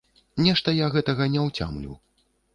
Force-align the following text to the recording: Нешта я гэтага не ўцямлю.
Нешта 0.45 0.73
я 0.77 0.87
гэтага 0.95 1.29
не 1.35 1.45
ўцямлю. 1.51 1.93